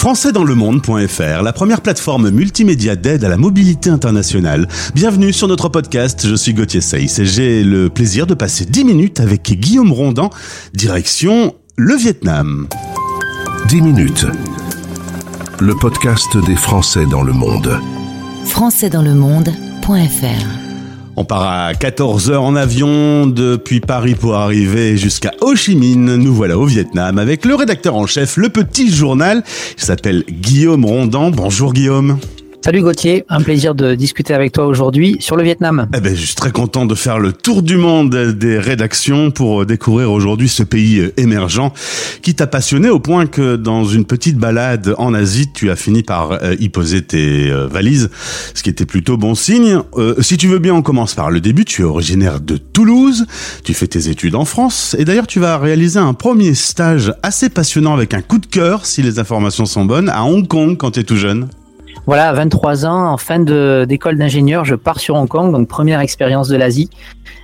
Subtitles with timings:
[0.00, 4.66] françaisdanslemonde.fr, la première plateforme multimédia d'aide à la mobilité internationale.
[4.94, 8.86] Bienvenue sur notre podcast, je suis Gauthier Seyss et j'ai le plaisir de passer 10
[8.86, 10.30] minutes avec Guillaume Rondan,
[10.72, 12.66] direction le Vietnam.
[13.68, 14.24] 10 minutes,
[15.60, 17.78] le podcast des Français dans le monde.
[18.46, 20.69] françaisdanslemonde.fr
[21.16, 26.16] On part à 14h en avion depuis Paris pour arriver jusqu'à Ho Chi Minh.
[26.16, 29.42] Nous voilà au Vietnam avec le rédacteur en chef, le petit journal.
[29.76, 31.30] Il s'appelle Guillaume Rondan.
[31.30, 32.18] Bonjour Guillaume.
[32.62, 35.88] Salut Gauthier, un plaisir de discuter avec toi aujourd'hui sur le Vietnam.
[35.96, 39.64] Eh ben, je suis très content de faire le tour du monde des rédactions pour
[39.64, 41.72] découvrir aujourd'hui ce pays émergent
[42.20, 46.02] qui t'a passionné au point que dans une petite balade en Asie, tu as fini
[46.02, 48.10] par euh, y poser tes euh, valises,
[48.54, 49.78] ce qui était plutôt bon signe.
[49.96, 51.64] Euh, si tu veux bien, on commence par le début.
[51.64, 53.24] Tu es originaire de Toulouse,
[53.64, 57.48] tu fais tes études en France et d'ailleurs tu vas réaliser un premier stage assez
[57.48, 60.90] passionnant avec un coup de cœur, si les informations sont bonnes, à Hong Kong quand
[60.90, 61.48] tu es tout jeune.
[62.06, 66.00] Voilà, à 23 ans, en fin d'école d'ingénieur, je pars sur Hong Kong, donc première
[66.00, 66.90] expérience de l'Asie.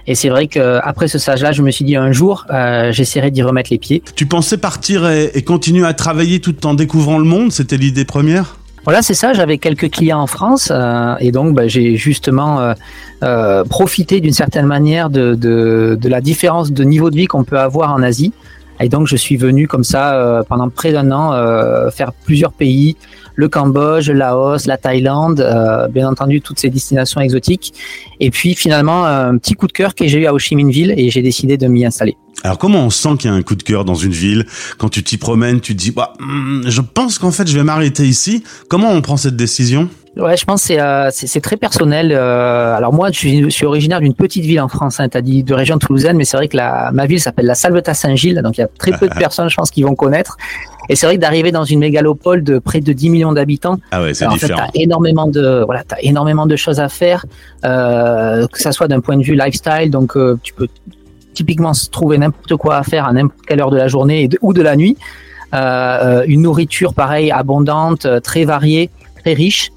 [0.06, 3.42] Et c'est vrai qu'après ce stage-là, je me suis dit un jour, euh, j'essaierai d'y
[3.42, 4.02] remettre les pieds.
[4.14, 7.52] Tu pensais partir et, et continuer à travailler tout en découvrant le monde?
[7.52, 8.56] C'était l'idée première?
[8.86, 9.32] Voilà, c'est ça.
[9.32, 12.74] J'avais quelques clients en France euh, et donc bah, j'ai justement euh,
[13.24, 17.42] euh, profité d'une certaine manière de, de, de la différence de niveau de vie qu'on
[17.42, 18.32] peut avoir en Asie.
[18.80, 22.52] Et donc je suis venu comme ça euh, pendant près d'un an euh, faire plusieurs
[22.52, 22.96] pays,
[23.34, 27.74] le Cambodge, le Laos, la Thaïlande, euh, bien entendu toutes ces destinations exotiques.
[28.20, 30.70] Et puis finalement un petit coup de cœur que j'ai eu à Ho Chi Minh
[30.70, 32.16] Ville et j'ai décidé de m'y installer.
[32.42, 34.46] Alors comment on sent qu'il y a un coup de cœur dans une ville?
[34.78, 37.64] Quand tu t'y promènes, tu te dis bah, hmm, je pense qu'en fait je vais
[37.64, 38.44] m'arrêter ici.
[38.68, 39.88] Comment on prend cette décision?
[40.16, 42.10] Ouais, je pense que c'est euh, c'est c'est très personnel.
[42.10, 44.98] Euh, alors moi, je suis, je suis originaire d'une petite ville en France.
[44.98, 47.54] Hein, T'as dit de région toulousaine, mais c'est vrai que la, ma ville s'appelle la
[47.54, 50.38] Salvetat-Saint-Gilles, donc il y a très peu de personnes, je pense, qui vont connaître.
[50.88, 54.00] Et c'est vrai que d'arriver dans une mégalopole de près de 10 millions d'habitants, Ah
[54.02, 54.68] ouais, c'est alors, en fait, différent.
[54.72, 57.26] t'as énormément de voilà, t'as énormément de choses à faire,
[57.66, 60.68] euh, que ça soit d'un point de vue lifestyle, donc euh, tu peux
[61.34, 64.28] typiquement se trouver n'importe quoi à faire à n'importe quelle heure de la journée et
[64.28, 64.96] de- ou de la nuit.
[65.54, 68.88] Euh, euh, une nourriture pareil abondante, très variée,
[69.22, 69.70] très riche.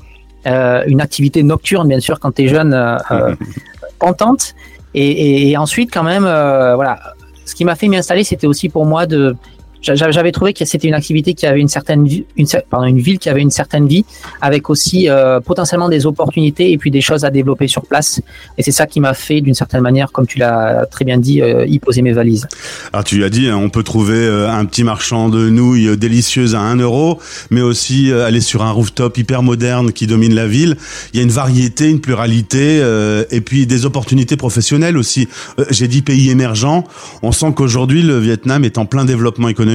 [0.47, 3.35] Euh, une activité nocturne bien sûr quand tu es jeune, euh, euh,
[3.99, 4.55] contente.
[4.93, 6.99] Et, et, et ensuite quand même, voilà,
[7.45, 9.35] ce qui m'a fait m'y installer, c'était aussi pour moi de
[9.81, 13.19] j'avais trouvé que c'était une activité qui avait une certaine vie, une, pardon, une ville
[13.19, 14.05] qui avait une certaine vie,
[14.41, 18.21] avec aussi euh, potentiellement des opportunités et puis des choses à développer sur place.
[18.57, 21.41] Et c'est ça qui m'a fait, d'une certaine manière, comme tu l'as très bien dit,
[21.41, 22.47] euh, y poser mes valises.
[22.91, 26.55] Alors tu as dit, hein, on peut trouver euh, un petit marchand de nouilles délicieuses
[26.55, 27.19] à 1 euro,
[27.49, 30.77] mais aussi aller sur un rooftop hyper moderne qui domine la ville.
[31.13, 32.83] Il y a une variété, une pluralité,
[33.29, 35.27] et puis des opportunités professionnelles aussi.
[35.69, 36.83] J'ai dit pays émergents.
[37.21, 39.68] On sent qu'aujourd'hui le Vietnam est en plein développement économique.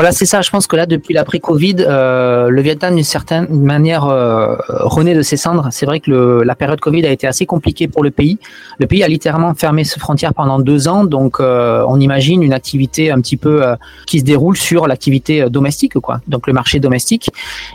[0.00, 0.40] Voilà, c'est ça.
[0.40, 5.20] Je pense que là, depuis l'après-Covid, euh, le Vietnam, d'une certaine manière, euh, renaît de
[5.20, 5.68] ses cendres.
[5.72, 8.38] C'est vrai que la période Covid a été assez compliquée pour le pays.
[8.78, 11.04] Le pays a littéralement fermé ses frontières pendant deux ans.
[11.04, 13.62] Donc, euh, on imagine une activité un petit peu
[14.06, 16.22] qui se déroule sur l'activité domestique, quoi.
[16.28, 17.28] Donc, le marché domestique.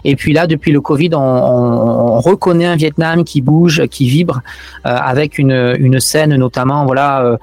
[0.04, 4.08] Et puis là, depuis le Covid, on, on, on reconnaît un Vietnam qui bouge, qui
[4.08, 4.42] vibre,
[4.84, 7.38] avec une, une scène, notamment, voilà.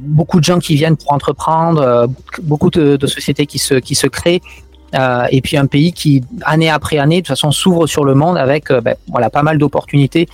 [0.00, 2.06] Beaucoup de gens qui viennent pour entreprendre, euh,
[2.42, 4.42] beaucoup de, sociétés qui se, qui se créent.
[4.92, 8.14] Euh, et puis un pays qui, année après année, de toute façon, s'ouvre sur le
[8.14, 10.28] monde avec euh, ben, voilà, pas mal d'opportunités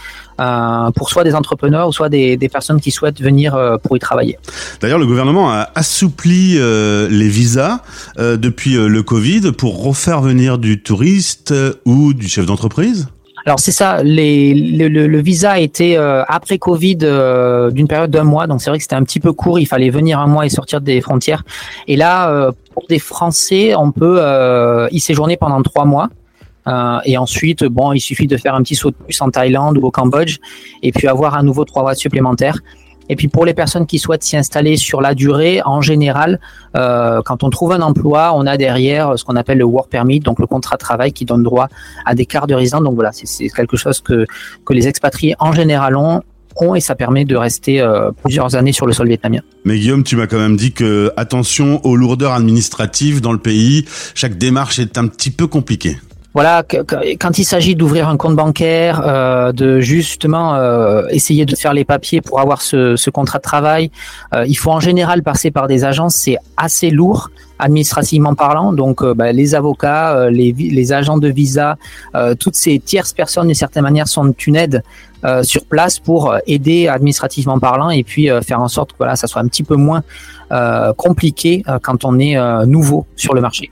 [0.94, 4.38] pour soit des entrepreneurs ou soit des, des personnes qui souhaitent venir pour y travailler.
[4.82, 7.78] D'ailleurs, le gouvernement a assoupli les visas
[8.18, 11.54] depuis le Covid pour refaire venir du touriste
[11.86, 13.08] ou du chef d'entreprise.
[13.46, 17.86] Alors c'est ça, les, le, le, le visa a été euh, après Covid euh, d'une
[17.86, 20.18] période d'un mois, donc c'est vrai que c'était un petit peu court, il fallait venir
[20.18, 21.44] un mois et sortir des frontières.
[21.86, 26.08] Et là, euh, pour des Français, on peut euh, y séjourner pendant trois mois.
[26.66, 29.78] Euh, et ensuite, bon, il suffit de faire un petit saut de plus en Thaïlande
[29.78, 30.38] ou au Cambodge,
[30.82, 32.58] et puis avoir à nouveau trois mois supplémentaires.
[33.08, 36.40] Et puis pour les personnes qui souhaitent s'y installer sur la durée, en général,
[36.76, 40.20] euh, quand on trouve un emploi, on a derrière ce qu'on appelle le work permit,
[40.20, 41.68] donc le contrat de travail qui donne droit
[42.04, 42.82] à des cartes de résidence.
[42.82, 44.26] Donc voilà, c'est- quelque chose que,
[44.64, 46.20] que les expatriés en général ont,
[46.56, 49.40] ont et ça permet de rester euh, plusieurs années sur le sol vietnamien.
[49.64, 53.84] Mais Guillaume, tu m'as quand même dit que attention aux lourdeurs administratives dans le pays.
[54.14, 55.98] Chaque démarche est un petit peu compliquée.
[56.36, 56.62] Voilà,
[57.18, 61.86] quand il s'agit d'ouvrir un compte bancaire, euh, de justement euh, essayer de faire les
[61.86, 63.90] papiers pour avoir ce, contrat de travail,
[64.34, 68.74] euh, il faut en général passer par des agences, c'est assez lourd administrativement parlant.
[68.74, 71.78] Donc, bah, les avocats, les, agents de visa,
[72.38, 74.82] toutes ces tierces personnes, d'une certaine manière, sont une aide
[75.42, 79.40] sur place pour aider administrativement parlant et puis faire en sorte que voilà, ça soit
[79.40, 80.02] un petit peu moins
[80.98, 82.36] compliqué quand on est
[82.66, 83.70] nouveau sur le marché.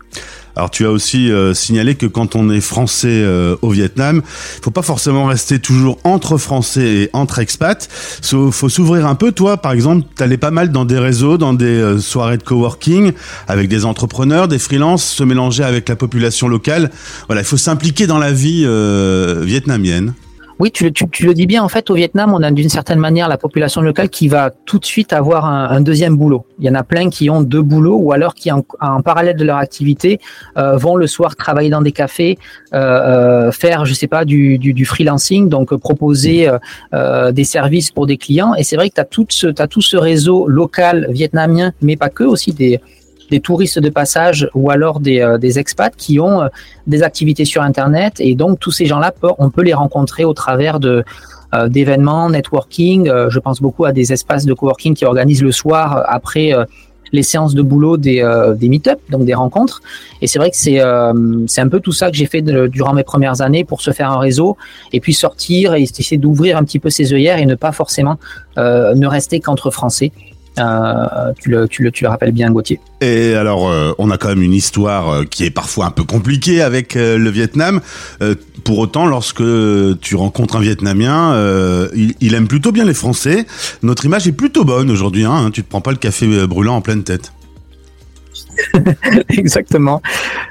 [0.57, 3.25] Alors tu as aussi signalé que quand on est français
[3.61, 7.89] au Vietnam, il faut pas forcément rester toujours entre français et entre expats.
[8.33, 9.33] Il faut s'ouvrir un peu.
[9.33, 13.13] Toi, par exemple, tu allais pas mal dans des réseaux, dans des soirées de coworking
[13.49, 16.91] avec des entrepreneurs, des freelances, se mélanger avec la population locale.
[17.27, 18.67] Voilà, il faut s'impliquer dans la vie
[19.43, 20.15] vietnamienne.
[20.61, 21.65] Oui, tu, le dis bien.
[21.65, 24.79] En fait, au Vietnam, on a d'une certaine manière la population locale qui va tout
[24.79, 26.47] de suite avoir un, deuxième boulot.
[26.61, 28.63] Il y en a plein qui ont deux boulots ou alors qui, en,
[29.03, 30.21] parallèle de leur activité,
[30.57, 32.39] euh, vont le soir travailler dans des cafés,
[32.73, 36.49] euh, euh, faire, je sais pas, du, freelancing, donc proposer
[36.93, 38.55] des services pour des clients.
[38.55, 42.25] Et c'est vrai que tu as, as tout ce réseau local vietnamien, mais pas que,
[42.25, 42.81] aussi des
[43.35, 46.49] des touristes de passage ou alors des, euh, expats qui ont euh,
[46.87, 48.13] des activités sur Internet.
[48.21, 50.95] Et donc, tous ces gens-là, on peut les rencontrer au travers de
[51.55, 53.01] euh, d'événements, networking.
[53.35, 56.47] je pense beaucoup à des espaces de coworking qui organisent le soir après
[57.13, 58.19] les séances de boulot des,
[58.61, 59.79] des meet-up, donc des rencontres.
[60.21, 60.81] Et c'est vrai que c'est
[61.53, 62.43] c'est un peu tout ça que j'ai fait
[62.79, 64.57] durant mes premières années pour se faire un réseau
[64.93, 68.17] et puis sortir et essayer d'ouvrir un petit peu ses œillères et ne pas forcément
[69.03, 70.11] ne rester qu'entre Français.
[70.59, 72.81] Euh, tu, le, rappelles bien, Gauthier.
[73.01, 76.05] Et alors, euh, on a quand même une histoire euh, qui est parfois un peu
[76.05, 77.81] compliquée avec le Vietnam.
[78.65, 79.43] pour autant, lorsque
[80.01, 81.37] tu rencontres un Vietnamien,
[81.95, 83.47] il, aime plutôt bien les Français.
[83.83, 85.25] Notre image est plutôt bonne aujourd'hui.
[85.25, 87.34] Hein, tu te prends pas le café brûlant en pleine tête.
[89.29, 90.01] Exactement.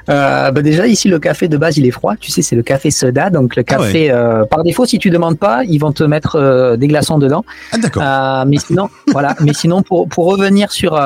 [0.08, 2.62] Euh, bah déjà ici le café de base il est froid, tu sais c'est le
[2.62, 5.92] café soda donc le ah café euh, par défaut si tu demandes pas ils vont
[5.92, 7.44] te mettre euh, des glaçons dedans.
[7.72, 8.46] Ah d'accord.
[8.46, 11.00] Mais sinon voilà mais sinon pour pour revenir sur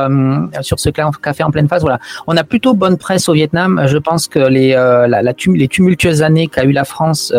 [0.63, 3.99] sur ce café en pleine phase voilà on a plutôt bonne presse au Vietnam je
[3.99, 7.33] pense que les la, la les tumultueuses années qu'a eu la France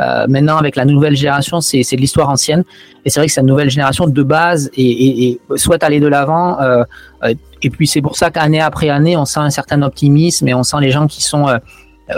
[0.00, 2.64] euh, maintenant, avec la nouvelle génération, c'est de l'histoire ancienne.
[3.04, 6.60] Et c'est vrai que cette nouvelle génération de base et, souhaite aller de l'avant.
[6.60, 6.84] Euh,
[7.24, 10.54] euh, et puis c'est pour ça qu'année après année, on sent un certain optimisme et
[10.54, 11.46] on sent les gens qui sont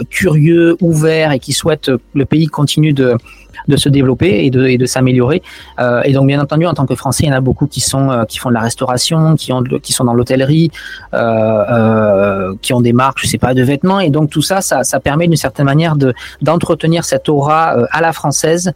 [0.08, 3.16] curieux, ouverts et qui souhaitent que le pays continue de,
[3.68, 5.42] de se développer et de, de s'améliorer.
[5.78, 7.80] Euh, et donc, bien entendu, en tant que Français, il y en a beaucoup qui
[7.80, 10.70] sont euh, qui font de la restauration, qui ont qui sont dans l'hôtellerie,
[11.14, 14.00] euh, qui ont des marques, je sais pas, de vêtements.
[14.00, 18.00] Et donc tout ça, ça, ça permet d'une certaine manière de d'entretenir cette aura à
[18.00, 18.72] la française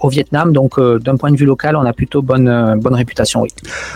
[0.00, 0.52] au Vietnam.
[0.52, 3.42] Donc, d'un point de vue local, on a plutôt bonne bonne réputation.
[3.42, 3.48] Oui.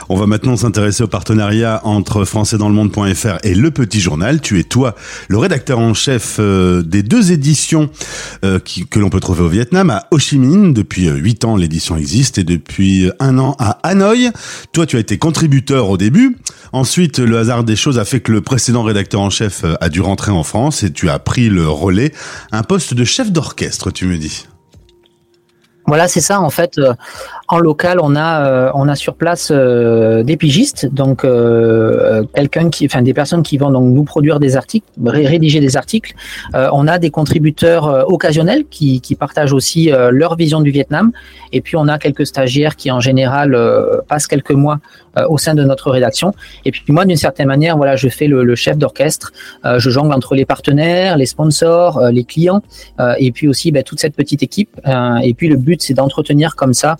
[0.08, 4.40] On va maintenant s'intéresser au partenariat entre françaisdanslemonde.fr et Le Petit Journal.
[4.40, 4.94] Tu es toi
[5.28, 7.88] le rédacteur en chef des deux éditions
[8.42, 13.54] que l'on peut trouver au Vietnam Depuis 8 ans, l'édition existe et depuis un an
[13.60, 14.30] à Hanoï.
[14.72, 16.36] Toi, tu as été contributeur au début.
[16.72, 20.00] Ensuite, le hasard des choses a fait que le précédent rédacteur en chef a dû
[20.00, 22.12] rentrer en France et tu as pris le relais.
[22.50, 24.46] Un poste de chef d'orchestre, tu me dis.
[25.88, 26.42] Voilà, c'est ça.
[26.42, 26.92] En fait, euh,
[27.48, 31.22] en local, on a euh, on a sur place euh, des pigistes, donc
[32.34, 36.14] quelqu'un qui, enfin des personnes qui vont donc nous produire des articles, rédiger des articles.
[36.52, 41.12] on a des contributeurs occasionnels qui, qui partagent aussi leur vision du Vietnam.
[41.52, 43.56] Et puis on a quelques stagiaires qui en général
[44.08, 44.78] passent quelques mois
[45.28, 46.32] au sein de notre rédaction.
[46.64, 49.32] Et puis moi, d'une certaine manière, voilà, je fais le, chef d'orchestre.
[49.64, 52.62] je jongle entre les partenaires, les sponsors, les clients,
[53.18, 54.70] et puis aussi ben, toute cette petite équipe.
[55.22, 56.96] et puis le but c'est d'entretenir comme ça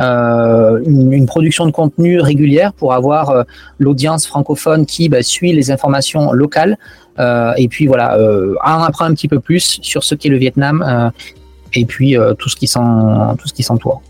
[0.00, 3.42] euh, une, production de contenu régulière pour avoir euh,
[3.78, 6.78] l'audience francophone qui bah, suit les informations locales.
[7.18, 8.16] Euh, et puis voilà,
[8.64, 11.12] en apprend un petit peu plus sur ce qu'est le Vietnam
[11.74, 14.02] et puis euh, tout ce qui s'en s'entoure.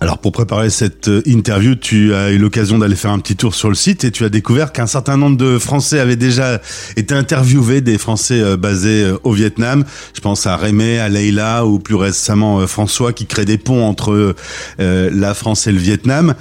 [0.00, 3.54] Alors pour préparer cette euh, interview, tu as eu l'occasion d'aller faire un petit tour
[3.54, 6.60] sur le site et tu as découvert qu'un certain nombre de Français avaient déjà
[6.96, 9.84] été interviewés, des Français euh, basés au Vietnam.
[10.14, 14.34] Je pense à Rémé, à Leila ou plus récemment François qui crée des ponts entre
[14.78, 16.34] la France et le Vietnam.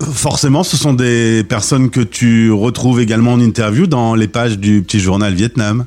[0.00, 4.82] forcément, ce sont des personnes que tu retrouves également en interview dans les pages du
[4.82, 5.86] petit journal Vietnam.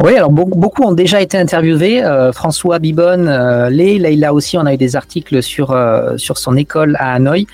[0.00, 2.04] Oui, alors beaucoup ont déjà été interviewés.
[2.04, 6.38] Euh, François Bibonne, euh, Lé, Leïla aussi, on a eu des articles sur euh, sur
[6.38, 7.46] son école à Hanoï.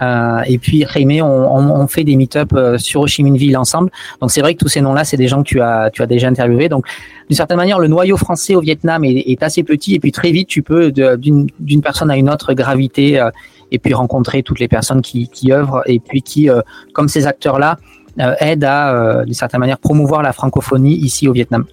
[0.00, 3.56] Euh, et puis Rémé, on, on, fait des meet-up euh, sur Ho Chi Minh Ville
[3.56, 3.90] ensemble.
[4.20, 6.06] Donc c'est vrai que tous ces noms-là, c'est des gens que tu as tu as
[6.06, 6.68] déjà interviewés.
[6.68, 6.86] Donc
[7.28, 10.32] d'une certaine manière, le noyau français au Vietnam est, est assez petit et puis très
[10.32, 13.24] vite, tu peux d'une personne à une autre graviter
[13.70, 16.48] et puis rencontrer toutes les personnes qui qui œuvrent et puis qui,
[16.94, 21.32] comme ces acteurs-là, euh, aide à, euh, d'une certaine manière, promouvoir la francophonie ici au
[21.32, 21.64] Vietnam.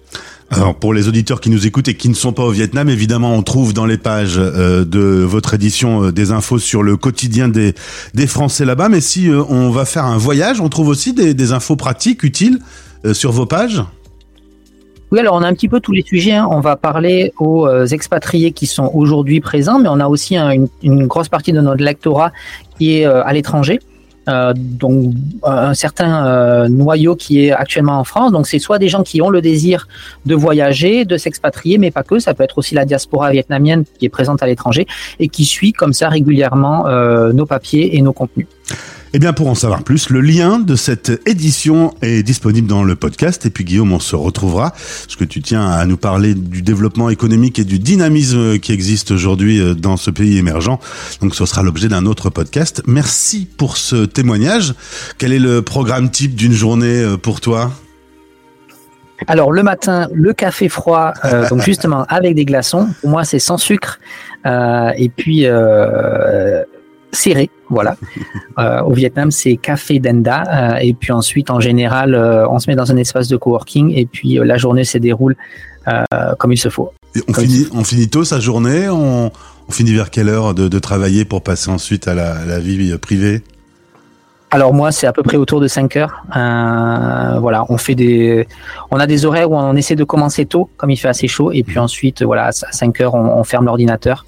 [0.50, 3.34] Alors pour les auditeurs qui nous écoutent et qui ne sont pas au Vietnam, évidemment,
[3.34, 7.74] on trouve dans les pages euh, de votre édition des infos sur le quotidien des,
[8.14, 8.88] des Français là-bas.
[8.88, 12.58] Mais si on va faire un voyage, on trouve aussi des, des infos pratiques utiles
[13.12, 13.82] sur vos pages.
[15.12, 16.32] Oui, alors on a un petit peu tous les sujets.
[16.32, 16.48] Hein.
[16.50, 21.06] On va parler aux expatriés qui sont aujourd'hui présents, mais on a aussi une, une,
[21.06, 22.32] grosse partie de notre lectorat
[22.78, 23.80] qui est à l'étranger.
[24.30, 28.32] Euh, donc un certain euh, noyau qui est actuellement en France.
[28.32, 29.88] Donc c'est soit des gens qui ont le désir
[30.26, 32.18] de voyager, de s'expatrier, mais pas que.
[32.18, 34.86] Ça peut être aussi la diaspora vietnamienne qui est présente à l'étranger
[35.18, 38.46] et qui suit comme ça régulièrement euh, nos papiers et nos contenus.
[39.12, 42.94] Eh bien, pour en savoir plus, le lien de cette édition est disponible dans le
[42.94, 43.44] podcast.
[43.44, 47.10] Et puis, Guillaume, on se retrouvera, parce que tu tiens à nous parler du développement
[47.10, 50.78] économique et du dynamisme qui existe aujourd'hui euh, dans ce pays émergent.
[51.20, 52.84] Donc, ce sera l'objet d'un autre podcast.
[52.86, 54.74] Merci pour ce témoignage.
[55.18, 57.72] Quel est le programme type d'une journée euh, pour toi?
[59.26, 62.88] Alors le matin, le café froid, euh, donc justement avec des glaçons.
[63.00, 63.98] Pour moi, c'est sans sucre.
[64.46, 66.62] Euh, et puis euh,
[67.12, 67.96] serré, voilà.
[68.58, 70.42] Euh, au Vietnam, c'est café denda.
[70.74, 73.94] Euh, et puis ensuite, en général, euh, on se met dans un espace de coworking
[73.96, 75.34] et puis la journée se déroule
[76.38, 76.92] comme il se faut.
[77.16, 79.32] Et on, finit, on finit tôt sa journée on,
[79.68, 82.96] on finit vers quelle heure de, de, travailler pour passer ensuite à la, la vie
[82.98, 83.42] privée?
[84.50, 86.24] Alors moi, c'est à peu près autour de 5 heures.
[86.36, 88.48] Euh, voilà, on fait des,
[88.90, 91.52] on a des horaires où on essaie de commencer tôt, comme il fait assez chaud,
[91.52, 94.26] et puis ensuite, voilà, à 5 heures, on, on ferme l'ordinateur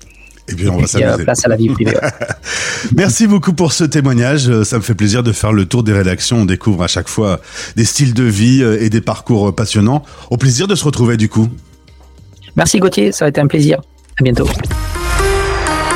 [0.49, 1.25] et puis on va s'amuser.
[1.25, 1.97] place à la vie privée.
[2.97, 4.49] Merci beaucoup pour ce témoignage.
[4.49, 6.39] Euh, ça me fait plaisir de faire le tour des rédactions.
[6.39, 7.41] On découvre à chaque fois
[7.77, 10.03] des styles de vie euh, et des parcours passionnants.
[10.31, 11.49] Au plaisir de se retrouver du coup.
[12.57, 13.81] Merci Gauthier, ça a été un plaisir.
[14.21, 14.47] À bientôt.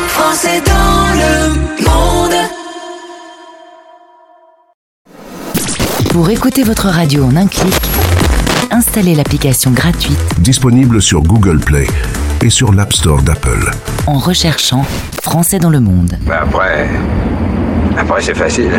[0.08, 1.50] Français dans le
[1.84, 2.50] monde.
[6.10, 7.74] Pour écouter votre radio en un clic,
[8.70, 11.86] installez l'application gratuite disponible sur Google Play
[12.42, 13.70] et sur l'App Store d'Apple.
[14.06, 14.84] En recherchant
[15.22, 16.18] Français dans le monde.
[16.22, 16.88] Ben après,
[17.98, 18.72] après c'est facile.